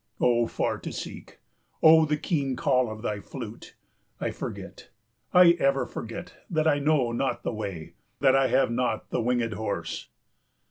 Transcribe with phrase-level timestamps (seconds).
[0.19, 1.37] O Far to seek,
[1.83, 3.75] O the keen call of thy flute!
[4.19, 4.89] I forget,
[5.31, 9.53] I ever forget, that I know not the way, that I have not the winged
[9.53, 10.09] horse.